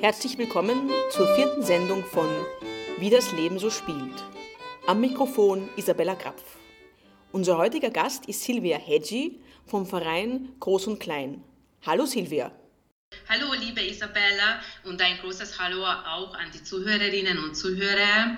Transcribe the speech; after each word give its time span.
Herzlich 0.00 0.36
willkommen 0.36 0.90
zur 1.10 1.26
vierten 1.36 1.62
Sendung 1.62 2.04
von 2.04 2.28
Wie 2.98 3.08
das 3.08 3.32
Leben 3.32 3.58
so 3.58 3.70
spielt. 3.70 4.22
Am 4.86 5.00
Mikrofon 5.00 5.70
Isabella 5.76 6.14
Krapf. 6.14 6.42
Unser 7.32 7.56
heutiger 7.56 7.88
Gast 7.88 8.26
ist 8.26 8.44
Silvia 8.44 8.76
Hedgi 8.76 9.40
vom 9.64 9.86
Verein 9.86 10.50
Groß 10.60 10.88
und 10.88 11.00
Klein. 11.00 11.42
Hallo 11.86 12.04
Silvia. 12.04 12.52
Hallo 13.26 13.54
liebe 13.54 13.80
Isabella 13.80 14.60
und 14.84 15.00
ein 15.00 15.16
großes 15.18 15.58
Hallo 15.58 15.82
auch 15.82 16.34
an 16.34 16.50
die 16.52 16.62
Zuhörerinnen 16.62 17.38
und 17.38 17.54
Zuhörer. 17.56 18.36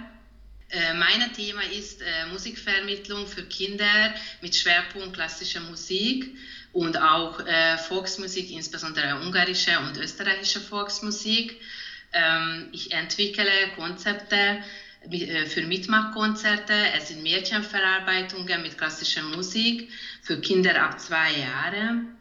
Äh, 0.71 0.95
mein 0.95 1.33
Thema 1.33 1.63
ist 1.63 2.03
äh, 2.03 2.27
Musikvermittlung 2.31 3.27
für 3.27 3.43
Kinder 3.45 4.15
mit 4.43 4.55
Schwerpunkt 4.55 5.15
klassischer 5.15 5.61
Musik 5.61 6.37
und 6.73 7.01
auch 7.01 7.41
äh, 7.47 7.79
Volksmusik, 7.79 8.51
insbesondere 8.51 9.17
ungarische 9.21 9.79
und 9.81 9.97
österreichische 9.97 10.61
Volksmusik. 10.61 11.61
Ähm, 12.13 12.69
ich 12.73 12.93
entwickle 12.93 13.71
Konzepte 13.75 14.63
äh, 15.11 15.47
für 15.47 15.63
Mitmachkonzerte. 15.63 16.75
Es 16.95 17.09
sind 17.09 17.23
Mädchenverarbeitungen 17.23 18.63
mit 18.63 18.77
klassischer 18.77 19.23
Musik 19.23 19.89
für 20.23 20.41
Kinder 20.41 20.83
ab 20.83 21.01
zwei 21.01 21.33
Jahren. 21.33 22.18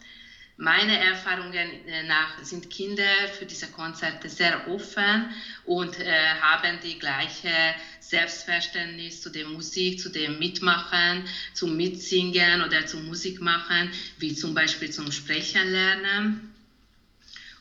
Meine 0.59 0.99
Erfahrungen 0.99 1.85
äh, 1.85 2.02
nach 2.02 2.43
sind 2.43 2.71
Kinder 2.71 3.27
für 3.38 3.45
diese 3.45 3.67
Konzerte 3.67 4.27
sehr 4.27 4.67
offen 4.67 5.30
und 5.66 5.99
äh, 5.99 6.33
haben 6.41 6.80
die 6.83 6.97
gleiche 6.97 7.75
Selbstverständnis 7.99 9.21
zu 9.21 9.30
der 9.30 9.45
Musik, 9.45 9.99
zu 9.99 10.09
dem 10.09 10.39
Mitmachen, 10.39 11.25
zum 11.53 11.77
Mitsingen 11.77 12.63
oder 12.63 12.88
zum 12.88 13.05
Musikmachen, 13.05 13.91
wie 14.17 14.33
zum 14.33 14.55
Beispiel 14.55 14.89
zum 14.89 15.11
Sprechen 15.11 15.71
lernen. 15.71 16.55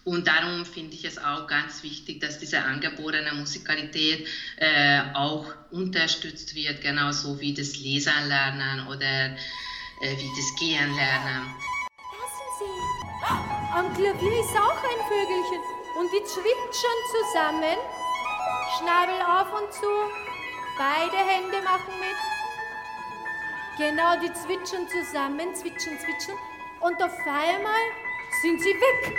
Und 0.05 0.27
darum 0.27 0.64
finde 0.64 0.94
ich 0.94 1.05
es 1.05 1.19
auch 1.19 1.47
ganz 1.47 1.83
wichtig, 1.83 2.20
dass 2.20 2.39
diese 2.39 2.62
angeborene 2.62 3.34
Musikalität 3.34 4.27
äh, 4.56 5.02
auch 5.12 5.52
unterstützt 5.70 6.55
wird, 6.55 6.80
genauso 6.80 7.41
wie 7.41 7.52
das 7.52 7.77
Lesen 7.77 8.27
lernen 8.28 8.86
oder 8.86 9.36
äh, 10.00 10.17
wie 10.17 10.30
das 10.34 10.55
Gehen 10.58 10.94
lernen. 10.94 11.75
Am 13.75 13.92
Klavier 13.95 14.41
ist 14.41 14.56
auch 14.56 14.83
ein 14.83 15.00
Vögelchen 15.09 15.61
und 15.98 16.12
die 16.12 16.22
zwitschern 16.25 17.00
zusammen. 17.11 17.78
Schnabel 18.77 19.20
auf 19.23 19.61
und 19.61 19.73
zu, 19.73 19.86
beide 20.77 21.17
Hände 21.17 21.62
machen 21.62 21.95
mit. 22.00 22.17
Genau, 23.78 24.17
die 24.20 24.33
zwitschern 24.33 24.89
zusammen, 24.89 25.55
zwitschern, 25.55 25.98
zwitschern 25.98 26.36
und 26.81 27.03
auf 27.03 27.19
einmal 27.27 27.84
sind 28.42 28.61
sie 28.61 28.75
weg 28.75 29.19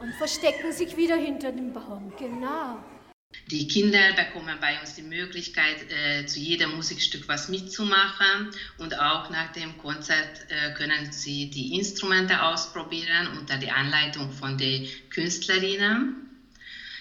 und 0.00 0.14
verstecken 0.14 0.72
sich 0.72 0.96
wieder 0.96 1.16
hinter 1.16 1.52
dem 1.52 1.72
Baum. 1.72 2.12
Genau. 2.18 2.78
Die 3.50 3.66
Kinder 3.66 4.12
bekommen 4.12 4.58
bei 4.60 4.80
uns 4.80 4.94
die 4.94 5.02
Möglichkeit, 5.02 5.90
äh, 5.90 6.24
zu 6.24 6.38
jedem 6.38 6.76
Musikstück 6.76 7.26
was 7.26 7.48
mitzumachen 7.48 8.50
und 8.78 8.96
auch 8.96 9.28
nach 9.28 9.52
dem 9.52 9.76
Konzert 9.76 10.48
äh, 10.48 10.72
können 10.74 11.10
sie 11.10 11.50
die 11.50 11.74
Instrumente 11.76 12.42
ausprobieren 12.42 13.26
unter 13.38 13.56
der 13.56 13.74
Anleitung 13.74 14.30
von 14.30 14.56
den 14.56 14.86
Künstlerinnen. 15.10 16.14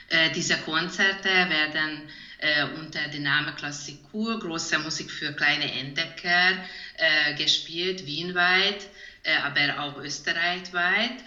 Äh, 0.10 0.32
diese 0.32 0.58
Konzerte 0.58 1.30
werden 1.30 2.10
äh, 2.40 2.64
unter 2.80 3.08
dem 3.10 3.24
Namen 3.24 3.56
Klassikur, 3.56 4.40
große 4.40 4.80
Musik 4.80 5.12
für 5.12 5.32
kleine 5.34 5.72
Entdecker, 5.72 6.64
äh, 6.96 7.36
gespielt, 7.36 8.08
wienweit 8.08 8.88
äh, 9.24 9.36
aber 9.36 9.80
auch 9.82 9.98
österreichweit, 9.98 11.24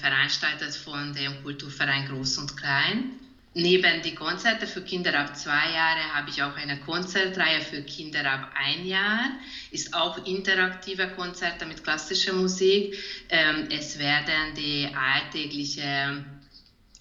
veranstaltet 0.00 0.74
von 0.74 1.14
dem 1.14 1.42
Kulturverein 1.42 2.06
Groß 2.06 2.38
und 2.38 2.56
Klein. 2.56 3.27
Neben 3.60 4.02
die 4.02 4.14
Konzerte 4.14 4.68
für 4.68 4.82
Kinder 4.82 5.18
ab 5.18 5.36
zwei 5.36 5.72
Jahre 5.72 6.14
habe 6.14 6.30
ich 6.30 6.40
auch 6.40 6.56
eine 6.56 6.78
Konzertreihe 6.78 7.60
für 7.60 7.82
Kinder 7.82 8.24
ab 8.24 8.52
ein 8.54 8.86
Jahr. 8.86 9.30
Ist 9.72 9.94
auch 9.94 10.24
interaktive 10.26 11.08
Konzerte 11.08 11.66
mit 11.66 11.82
klassischer 11.82 12.34
Musik. 12.34 12.96
Ähm, 13.28 13.66
es 13.68 13.98
werden 13.98 14.54
die 14.54 14.86
alltäglichen 14.94 16.24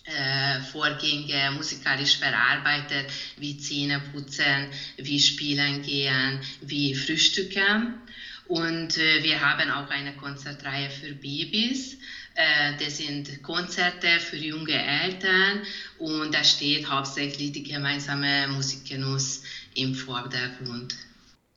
äh, 0.05 0.59
Vorgänge 0.71 1.51
musikalisch 1.51 2.17
verarbeitet, 2.17 3.13
wie 3.37 3.57
Zähneputzen, 3.57 4.71
wie 4.95 5.19
Spielen 5.19 5.83
gehen, 5.83 6.41
wie 6.61 6.95
Frühstücken. 6.95 8.01
Und 8.47 8.97
äh, 8.97 9.23
wir 9.23 9.41
haben 9.41 9.69
auch 9.71 9.89
eine 9.89 10.15
Konzertreihe 10.15 10.89
für 10.89 11.13
Babys. 11.13 11.97
Äh, 12.35 12.77
das 12.79 12.97
sind 12.97 13.43
Konzerte 13.43 14.19
für 14.19 14.37
junge 14.37 14.73
Eltern 14.73 15.63
und 15.97 16.33
da 16.33 16.43
steht 16.43 16.89
hauptsächlich 16.89 17.51
die 17.51 17.63
gemeinsame 17.63 18.47
Musikgenuss 18.47 19.43
im 19.73 19.95
Vordergrund. 19.95 20.95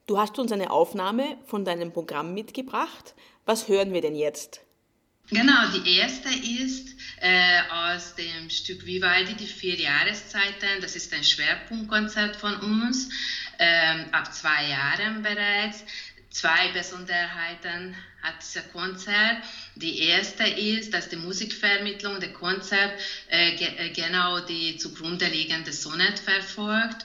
Du 0.06 0.19
hast 0.19 0.39
uns 0.39 0.51
eine 0.51 0.71
Aufnahme 0.71 1.37
von 1.47 1.65
deinem 1.65 1.93
Programm 1.93 2.34
mitgebracht. 2.34 3.15
Was 3.45 3.69
hören 3.69 3.93
wir 3.93 4.01
denn 4.01 4.17
jetzt? 4.17 4.62
Genau, 5.28 5.69
die 5.72 5.99
erste 5.99 6.28
ist 6.28 6.97
äh, 7.21 7.61
aus 7.71 8.17
dem 8.17 8.51
Stück 8.51 8.84
Vivaldi, 8.84 9.34
die 9.34 9.47
vier 9.47 9.77
Jahreszeiten. 9.77 10.81
Das 10.81 10.97
ist 10.97 11.12
ein 11.15 11.22
Schwerpunktkonzert 11.22 12.34
von 12.34 12.57
uns, 12.57 13.09
äh, 13.59 14.07
ab 14.11 14.34
zwei 14.34 14.71
Jahren 14.71 15.22
bereits. 15.22 15.84
Zwei 16.31 16.69
Besonderheiten 16.73 17.97
hat 18.23 18.35
dieser 18.41 18.63
Konzert. 18.63 19.39
Die 19.75 19.99
erste 19.99 20.45
ist, 20.45 20.95
dass 20.95 21.09
die 21.09 21.17
Musikvermittlung 21.17 22.21
der 22.21 22.33
Konzert 22.33 22.93
äh, 23.29 23.57
äh, 23.57 23.91
genau 23.91 24.39
die 24.39 24.77
zugrunde 24.77 25.27
liegende 25.27 25.73
Sonett 25.73 26.21
verfolgt. 26.21 27.05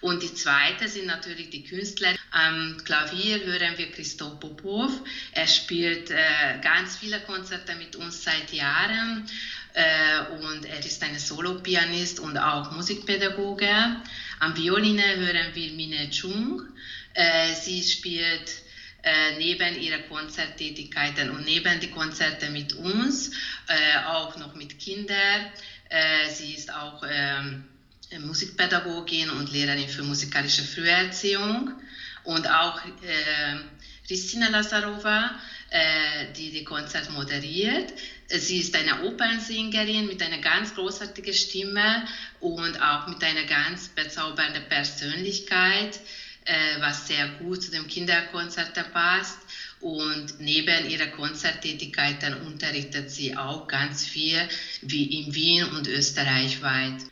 Und 0.00 0.22
die 0.22 0.32
zweite 0.34 0.88
sind 0.88 1.06
natürlich 1.06 1.50
die 1.50 1.64
Künstler. 1.64 2.14
Am 2.30 2.78
Klavier 2.82 3.44
hören 3.44 3.76
wir 3.76 3.92
Christoph 3.92 4.40
Popov. 4.40 4.90
Er 5.32 5.46
spielt 5.46 6.10
äh, 6.10 6.16
ganz 6.62 6.96
viele 6.96 7.20
Konzerte 7.20 7.74
mit 7.76 7.94
uns 7.96 8.24
seit 8.24 8.52
Jahren 8.54 9.28
äh, 9.74 10.32
und 10.42 10.64
er 10.64 10.78
ist 10.78 11.02
ein 11.02 11.18
Solopianist 11.18 12.20
und 12.20 12.38
auch 12.38 12.72
Musikpädagoge. 12.72 13.96
Am 14.40 14.56
Violine 14.56 15.16
hören 15.16 15.54
wir 15.54 15.72
Mine 15.72 16.08
Chung. 16.10 16.62
Äh, 17.14 17.54
sie 17.54 17.82
spielt 17.82 18.61
äh, 19.02 19.36
neben 19.36 19.80
ihren 19.80 20.06
Konzerttätigkeiten 20.08 21.30
und 21.30 21.44
neben 21.44 21.80
die 21.80 21.90
Konzerte 21.90 22.50
mit 22.50 22.72
uns 22.74 23.30
äh, 23.68 23.98
auch 24.06 24.36
noch 24.36 24.54
mit 24.54 24.78
Kindern. 24.78 25.46
Äh, 25.88 26.28
sie 26.30 26.54
ist 26.54 26.72
auch 26.72 27.02
ähm, 27.08 27.64
Musikpädagogin 28.18 29.30
und 29.30 29.50
Lehrerin 29.52 29.88
für 29.88 30.02
musikalische 30.02 30.62
Früherziehung 30.62 31.72
und 32.24 32.48
auch 32.48 32.84
äh, 32.84 33.56
Christina 34.06 34.48
Lazarova, 34.48 35.30
äh, 35.70 36.32
die 36.36 36.50
die 36.50 36.64
Konzert 36.64 37.10
moderiert. 37.10 37.92
Sie 38.28 38.58
ist 38.58 38.74
eine 38.76 39.02
Opernsängerin 39.02 40.06
mit 40.06 40.22
einer 40.22 40.38
ganz 40.38 40.74
großartigen 40.74 41.34
Stimme 41.34 42.06
und 42.40 42.80
auch 42.80 43.06
mit 43.06 43.22
einer 43.22 43.44
ganz 43.44 43.88
bezaubernden 43.88 44.68
Persönlichkeit, 44.68 46.00
äh, 46.44 46.80
was 46.80 47.06
sehr 47.06 47.28
gut 47.38 47.62
zu 47.62 47.70
dem 47.70 47.86
Kinderkonzert 47.86 48.92
passt. 48.92 49.38
Und 49.80 50.38
neben 50.38 50.88
ihrer 50.88 51.08
Konzerttätigkeiten 51.08 52.34
unterrichtet 52.34 53.10
sie 53.10 53.36
auch 53.36 53.66
ganz 53.66 54.04
viel, 54.04 54.48
wie 54.80 55.20
in 55.20 55.34
Wien 55.34 55.64
und 55.64 55.88
österreichweit. 55.88 57.04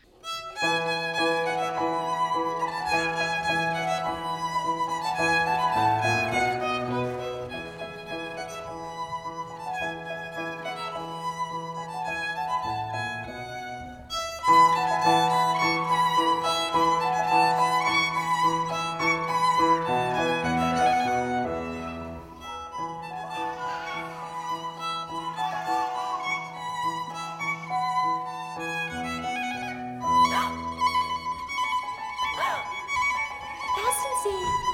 see. 34.23 34.70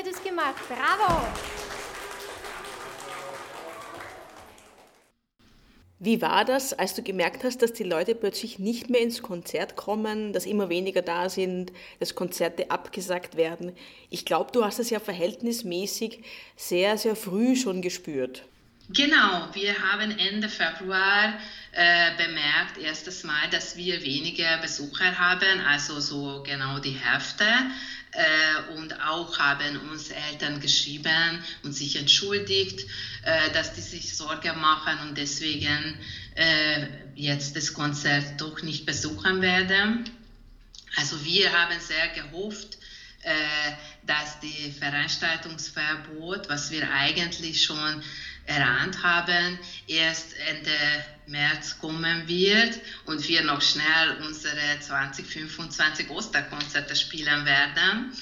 Ihr 0.00 0.12
das 0.12 0.22
gemacht. 0.22 0.56
Bravo! 0.68 1.26
Wie 6.02 6.22
war 6.22 6.46
das, 6.46 6.72
als 6.72 6.94
du 6.94 7.02
gemerkt 7.02 7.44
hast, 7.44 7.60
dass 7.60 7.74
die 7.74 7.82
Leute 7.82 8.14
plötzlich 8.14 8.58
nicht 8.58 8.88
mehr 8.88 9.02
ins 9.02 9.20
Konzert 9.20 9.76
kommen, 9.76 10.32
dass 10.32 10.46
immer 10.46 10.70
weniger 10.70 11.02
da 11.02 11.28
sind, 11.28 11.72
dass 11.98 12.14
Konzerte 12.14 12.70
abgesagt 12.70 13.36
werden? 13.36 13.76
Ich 14.08 14.24
glaube, 14.24 14.50
du 14.52 14.64
hast 14.64 14.78
das 14.78 14.88
ja 14.88 14.98
verhältnismäßig 14.98 16.24
sehr, 16.56 16.96
sehr 16.96 17.16
früh 17.16 17.54
schon 17.54 17.82
gespürt. 17.82 18.44
Genau, 18.88 19.48
wir 19.52 19.78
haben 19.78 20.10
Ende 20.18 20.48
Februar 20.48 21.34
äh, 21.72 22.10
bemerkt, 22.16 22.78
erstes 22.82 23.22
Mal, 23.22 23.48
dass 23.50 23.76
wir 23.76 24.02
weniger 24.02 24.58
Besucher 24.58 25.16
haben, 25.16 25.60
also 25.60 26.00
so 26.00 26.42
genau 26.44 26.78
die 26.80 26.98
Hälfte. 26.98 27.44
Äh, 28.12 28.72
und 28.72 29.00
auch 29.00 29.38
haben 29.38 29.88
uns 29.88 30.10
Eltern 30.10 30.58
geschrieben 30.58 31.44
und 31.62 31.74
sich 31.74 31.94
entschuldigt, 31.94 32.86
äh, 33.22 33.50
dass 33.52 33.74
die 33.74 33.80
sich 33.80 34.16
Sorge 34.16 34.52
machen 34.52 35.00
und 35.00 35.16
deswegen 35.16 36.00
äh, 36.34 36.88
jetzt 37.14 37.54
das 37.54 37.72
Konzert 37.72 38.40
doch 38.40 38.62
nicht 38.62 38.84
besuchen 38.84 39.40
werden. 39.42 40.10
Also 40.96 41.24
wir 41.24 41.52
haben 41.52 41.78
sehr 41.80 42.08
gehofft, 42.08 42.78
dass 44.02 44.40
die 44.40 44.72
Veranstaltungsverbot, 44.72 46.48
was 46.48 46.70
wir 46.70 46.90
eigentlich 46.90 47.62
schon 47.62 48.02
erahnt 48.46 49.02
haben, 49.02 49.58
erst 49.86 50.36
Ende 50.48 50.70
März 51.26 51.78
kommen 51.78 52.26
wird 52.26 52.80
und 53.06 53.26
wir 53.28 53.42
noch 53.44 53.62
schnell 53.62 54.18
unsere 54.26 54.80
2025 54.80 56.10
Osterkonzerte 56.10 56.96
spielen 56.96 57.44
werden. 57.44 58.12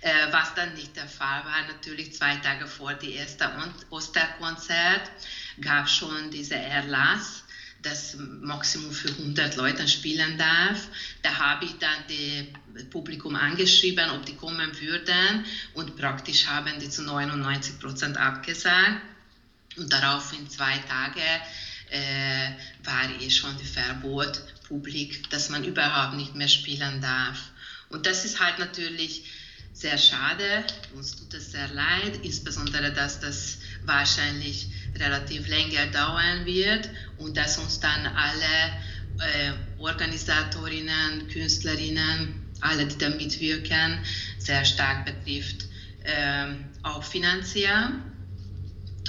Äh, 0.00 0.30
was 0.30 0.54
dann 0.54 0.74
nicht 0.74 0.94
der 0.96 1.08
Fall 1.08 1.44
war, 1.44 1.62
natürlich 1.66 2.14
zwei 2.14 2.36
Tage 2.36 2.66
vor 2.66 2.94
dem 2.94 3.12
ersten 3.12 3.48
Osterkonzert 3.90 5.10
gab 5.60 5.88
schon 5.88 6.30
dieser 6.30 6.56
Erlass, 6.56 7.42
dass 7.82 8.16
Maximum 8.16 8.92
für 8.92 9.08
100 9.08 9.56
Leute 9.56 9.88
spielen 9.88 10.38
darf. 10.38 10.88
Da 11.22 11.36
habe 11.36 11.64
ich 11.64 11.78
dann 11.78 12.04
das 12.74 12.84
Publikum 12.90 13.34
angeschrieben, 13.34 14.10
ob 14.10 14.24
die 14.24 14.36
kommen 14.36 14.70
würden 14.80 15.44
und 15.74 15.96
praktisch 15.96 16.46
haben 16.46 16.78
die 16.78 16.90
zu 16.90 17.02
99 17.02 17.80
Prozent 17.80 18.16
abgesagt. 18.16 19.00
Und 19.78 19.92
darauf 19.92 20.32
in 20.32 20.48
zwei 20.50 20.76
Tage 20.78 21.20
äh, 21.90 22.50
war 22.84 23.08
eh 23.20 23.30
schon 23.30 23.56
die 23.58 23.64
Verbot 23.64 24.42
publik, 24.68 25.30
dass 25.30 25.48
man 25.48 25.64
überhaupt 25.64 26.16
nicht 26.16 26.34
mehr 26.34 26.48
spielen 26.48 27.00
darf. 27.00 27.38
Und 27.88 28.06
das 28.06 28.24
ist 28.24 28.40
halt 28.40 28.58
natürlich 28.58 29.24
sehr 29.72 29.96
schade. 29.96 30.64
Uns 30.94 31.16
tut 31.16 31.32
es 31.34 31.52
sehr 31.52 31.68
leid, 31.68 32.18
insbesondere, 32.22 32.92
dass 32.92 33.20
das 33.20 33.58
wahrscheinlich 33.84 34.68
relativ 34.96 35.46
länger 35.46 35.86
dauern 35.86 36.44
wird 36.44 36.90
und 37.16 37.36
dass 37.36 37.58
uns 37.58 37.78
dann 37.78 38.06
alle 38.06 38.72
äh, 39.20 39.52
Organisatorinnen, 39.78 41.28
Künstlerinnen, 41.28 42.34
alle, 42.60 42.86
die 42.86 42.98
da 42.98 43.08
mitwirken, 43.10 44.04
sehr 44.38 44.64
stark 44.64 45.04
betrifft, 45.06 45.66
äh, 46.02 46.46
auch 46.82 47.04
finanziell. 47.04 47.92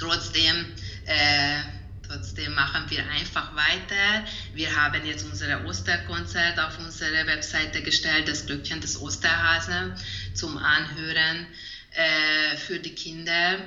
Trotzdem, 0.00 0.64
äh, 1.04 1.60
trotzdem 2.08 2.54
machen 2.54 2.84
wir 2.88 3.06
einfach 3.10 3.54
weiter. 3.54 4.24
Wir 4.54 4.74
haben 4.74 5.04
jetzt 5.04 5.26
unser 5.26 5.62
Osterkonzert 5.66 6.58
auf 6.58 6.78
unsere 6.78 7.26
Webseite 7.26 7.82
gestellt, 7.82 8.26
das 8.26 8.46
Glöckchen 8.46 8.80
des 8.80 8.98
Osterhasen 8.98 9.94
zum 10.32 10.56
Anhören 10.56 11.46
äh, 11.92 12.56
für 12.56 12.78
die 12.78 12.94
Kinder 12.94 13.58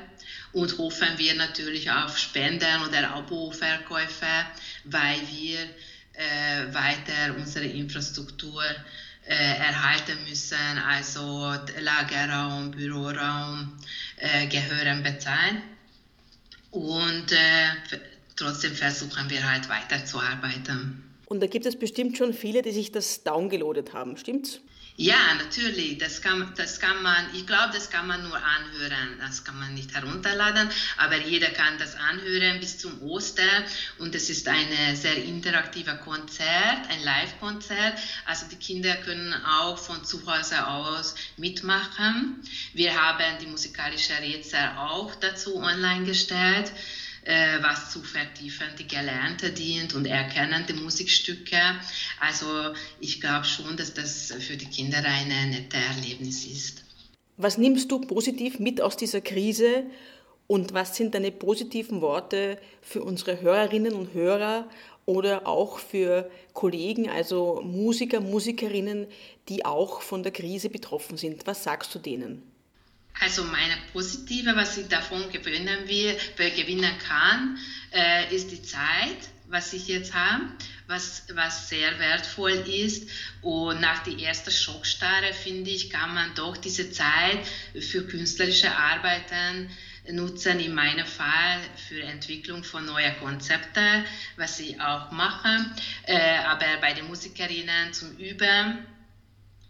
und 0.53 0.75
hoffen 0.79 1.17
wir 1.17 1.35
natürlich 1.35 1.91
auf 1.91 2.17
Spenden 2.17 2.81
oder 2.81 3.11
Abo-Verkäufe, 3.11 4.45
weil 4.85 5.21
wir 5.31 5.59
äh, 6.13 6.73
weiter 6.73 7.35
unsere 7.37 7.65
Infrastruktur 7.65 8.63
äh, 9.27 9.35
erhalten 9.35 10.17
müssen, 10.27 10.79
also 10.87 11.55
Lagerraum, 11.79 12.71
Büroraum 12.71 13.77
äh, 14.17 14.47
gehören 14.47 15.03
bezahlt. 15.03 15.61
Und 16.73 17.31
äh, 17.31 17.97
trotzdem 18.35 18.73
versuchen 18.73 19.29
wir 19.29 19.47
halt 19.47 19.69
weiterzuarbeiten. 19.69 21.03
Und 21.27 21.39
da 21.39 21.47
gibt 21.47 21.67
es 21.67 21.77
bestimmt 21.77 22.17
schon 22.17 22.33
viele, 22.33 22.63
die 22.63 22.71
sich 22.71 22.91
das 22.91 23.23
downgeloadet 23.23 23.93
haben, 23.93 24.17
stimmt's? 24.17 24.59
Ja, 24.95 25.33
natürlich. 25.33 25.97
Das 25.97 26.21
kann, 26.21 26.53
das 26.55 26.79
kann 26.79 27.01
man, 27.01 27.33
ich 27.33 27.47
glaube, 27.47 27.73
das 27.73 27.89
kann 27.89 28.05
man 28.05 28.21
nur 28.21 28.37
anhören. 28.37 29.17
Das 29.19 29.43
kann 29.43 29.57
man 29.57 29.73
nicht 29.73 29.91
herunterladen, 29.95 30.69
aber 30.97 31.17
jeder 31.17 31.49
kann 31.49 31.79
das 31.79 31.95
anhören 31.95 32.59
bis 32.59 32.77
zum 32.77 33.01
Ostern. 33.01 33.63
Und 33.97 34.13
es 34.13 34.29
ist 34.29 34.47
ein 34.47 34.95
sehr 34.95 35.17
interaktiver 35.23 35.95
Konzert, 35.95 36.89
ein 36.89 37.03
Live-Konzert. 37.03 37.97
Also 38.25 38.45
die 38.47 38.55
Kinder 38.55 38.95
können 38.97 39.33
auch 39.33 39.79
von 39.79 40.05
zu 40.05 40.23
Hause 40.27 40.67
aus 40.67 41.15
mitmachen. 41.37 42.43
Wir 42.73 42.93
haben 42.93 43.39
die 43.41 43.47
musikalische 43.47 44.13
Rätsel 44.19 44.73
auch 44.77 45.15
dazu 45.15 45.55
online 45.55 46.05
gestellt 46.05 46.71
äh, 47.25 47.61
was 47.61 47.91
zu 47.91 48.01
vertiefen, 48.03 48.67
die 48.77 48.87
Gelernte 48.87 49.51
dient 49.51 49.93
und 49.93 50.05
erkennen 50.05 50.65
die 50.67 50.73
Musikstücke. 50.73 51.59
Also 52.19 52.73
ich 52.99 53.21
glaube 53.21 53.45
schon, 53.45 53.77
dass 53.77 53.93
das 53.93 54.33
für 54.39 54.57
die 54.57 54.65
Kinder 54.65 55.03
ein 55.05 55.27
nettes 55.49 55.79
Erlebnis 55.95 56.45
ist. 56.45 56.83
Was 57.37 57.57
nimmst 57.57 57.91
du 57.91 57.99
positiv 57.99 58.59
mit 58.59 58.81
aus 58.81 58.95
dieser 58.95 59.21
Krise 59.21 59.85
und 60.47 60.73
was 60.73 60.95
sind 60.95 61.15
deine 61.15 61.31
positiven 61.31 62.01
Worte 62.01 62.59
für 62.81 63.03
unsere 63.03 63.41
Hörerinnen 63.41 63.93
und 63.93 64.13
Hörer 64.13 64.69
oder 65.05 65.47
auch 65.47 65.79
für 65.79 66.29
Kollegen, 66.53 67.09
also 67.09 67.61
Musiker, 67.63 68.21
Musikerinnen, 68.21 69.07
die 69.49 69.65
auch 69.65 70.01
von 70.01 70.23
der 70.23 70.31
Krise 70.31 70.69
betroffen 70.69 71.17
sind? 71.17 71.47
Was 71.47 71.63
sagst 71.63 71.93
du 71.95 71.99
denen? 71.99 72.52
Also 73.19 73.43
meine 73.43 73.77
positive, 73.91 74.55
was 74.55 74.77
ich 74.77 74.87
davon 74.87 75.31
gewinnen, 75.31 75.87
will, 75.87 76.17
gewinnen 76.37 76.97
kann, 77.07 77.57
äh, 77.91 78.33
ist 78.35 78.51
die 78.51 78.61
Zeit, 78.61 79.17
was 79.47 79.71
ich 79.73 79.87
jetzt 79.87 80.13
habe, 80.13 80.45
was, 80.87 81.23
was 81.33 81.69
sehr 81.69 81.99
wertvoll 81.99 82.51
ist. 82.67 83.07
Und 83.41 83.79
nach 83.81 84.03
der 84.03 84.17
ersten 84.19 84.51
Schockstarre, 84.51 85.33
finde 85.33 85.69
ich, 85.69 85.89
kann 85.89 86.13
man 86.13 86.33
doch 86.35 86.57
diese 86.57 86.91
Zeit 86.91 87.39
für 87.79 88.05
künstlerische 88.07 88.75
Arbeiten 88.75 89.69
nutzen, 90.11 90.59
in 90.59 90.73
meinem 90.73 91.05
Fall 91.05 91.59
für 91.87 92.01
Entwicklung 92.03 92.63
von 92.63 92.85
neuen 92.85 93.17
Konzepten, 93.19 94.03
was 94.35 94.59
ich 94.59 94.79
auch 94.81 95.11
mache, 95.11 95.65
äh, 96.07 96.37
aber 96.39 96.65
bei 96.81 96.93
den 96.93 97.07
Musikerinnen 97.07 97.93
zum 97.93 98.17
Üben 98.17 98.85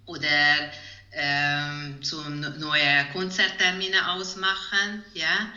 oder 0.05 0.71
ähm, 1.15 2.01
zum 2.01 2.41
neue 2.59 3.05
Konzerttermine 3.13 4.11
ausmachen, 4.11 5.03
ja. 5.13 5.51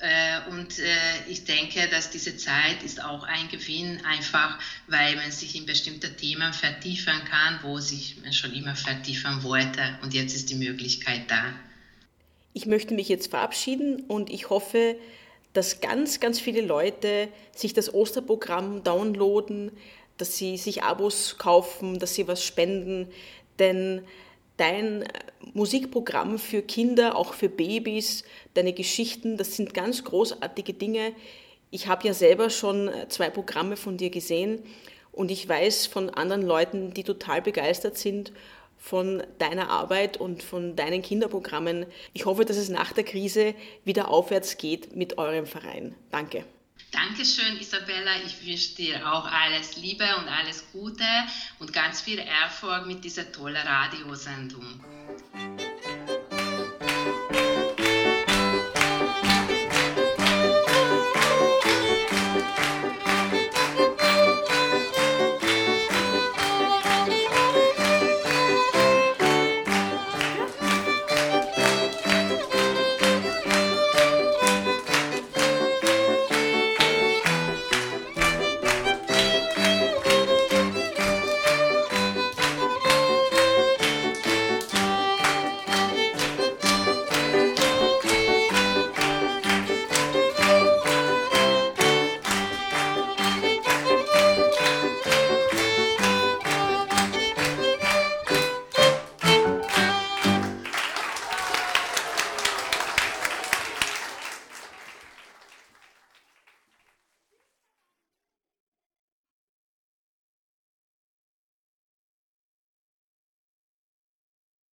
Äh, 0.00 0.50
und 0.50 0.78
äh, 0.78 0.84
ich 1.28 1.44
denke, 1.44 1.88
dass 1.88 2.10
diese 2.10 2.36
Zeit 2.36 2.84
ist 2.84 3.02
auch 3.02 3.24
ein 3.24 3.48
Gewinn, 3.48 4.00
einfach 4.04 4.58
weil 4.86 5.16
man 5.16 5.32
sich 5.32 5.56
in 5.56 5.66
bestimmte 5.66 6.14
Themen 6.14 6.52
vertiefen 6.52 7.20
kann, 7.28 7.58
wo 7.62 7.78
sich 7.78 8.16
man 8.22 8.32
schon 8.32 8.52
immer 8.52 8.76
vertiefen 8.76 9.42
wollte. 9.42 9.98
Und 10.02 10.14
jetzt 10.14 10.36
ist 10.36 10.50
die 10.50 10.54
Möglichkeit 10.54 11.22
da. 11.28 11.52
Ich 12.52 12.66
möchte 12.66 12.94
mich 12.94 13.08
jetzt 13.08 13.30
verabschieden 13.30 14.04
und 14.06 14.30
ich 14.30 14.50
hoffe, 14.50 14.96
dass 15.52 15.80
ganz, 15.80 16.20
ganz 16.20 16.38
viele 16.38 16.60
Leute 16.60 17.28
sich 17.54 17.72
das 17.72 17.92
Osterprogramm 17.92 18.84
downloaden, 18.84 19.72
dass 20.16 20.36
sie 20.36 20.56
sich 20.56 20.84
Abos 20.84 21.38
kaufen, 21.38 21.98
dass 21.98 22.14
sie 22.14 22.28
was 22.28 22.44
spenden, 22.44 23.08
denn 23.58 24.02
dein 24.58 25.04
Musikprogramm 25.54 26.38
für 26.38 26.60
Kinder, 26.60 27.16
auch 27.16 27.32
für 27.32 27.48
Babys, 27.48 28.24
deine 28.54 28.74
Geschichten, 28.74 29.38
das 29.38 29.56
sind 29.56 29.72
ganz 29.72 30.04
großartige 30.04 30.74
Dinge. 30.74 31.12
Ich 31.70 31.86
habe 31.86 32.06
ja 32.06 32.14
selber 32.14 32.50
schon 32.50 32.90
zwei 33.08 33.30
Programme 33.30 33.76
von 33.76 33.96
dir 33.96 34.10
gesehen 34.10 34.62
und 35.12 35.30
ich 35.30 35.48
weiß 35.48 35.86
von 35.86 36.10
anderen 36.10 36.42
Leuten, 36.42 36.92
die 36.92 37.04
total 37.04 37.42
begeistert 37.42 37.96
sind 37.96 38.32
von 38.78 39.22
deiner 39.38 39.70
Arbeit 39.70 40.16
und 40.18 40.42
von 40.42 40.76
deinen 40.76 41.02
Kinderprogrammen. 41.02 41.86
Ich 42.12 42.26
hoffe, 42.26 42.44
dass 42.44 42.56
es 42.56 42.68
nach 42.68 42.92
der 42.92 43.04
Krise 43.04 43.54
wieder 43.84 44.08
aufwärts 44.08 44.56
geht 44.56 44.94
mit 44.94 45.18
eurem 45.18 45.46
Verein. 45.46 45.94
Danke. 46.10 46.44
Dankeschön, 46.90 47.58
Isabella. 47.58 48.12
Ich 48.24 48.46
wünsche 48.46 48.74
dir 48.74 49.12
auch 49.12 49.26
alles 49.26 49.76
Liebe 49.76 50.04
und 50.16 50.28
alles 50.28 50.64
Gute 50.72 51.04
und 51.58 51.72
ganz 51.72 52.00
viel 52.00 52.18
Erfolg 52.18 52.86
mit 52.86 53.04
dieser 53.04 53.30
tollen 53.30 53.56
Radiosendung. 53.56 54.82